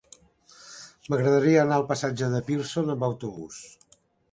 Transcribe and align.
M'agradaria 1.13 1.59
anar 1.65 1.77
al 1.77 1.85
passatge 1.93 2.31
de 2.33 2.41
Pearson 2.49 2.91
amb 2.97 3.09
autobús. 3.11 3.63